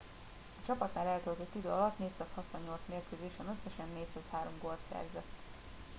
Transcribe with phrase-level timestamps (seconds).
[0.61, 5.27] a csapatnál eltöltött idő alatt 468 mérkőzésen összesen 403 gólt szerzett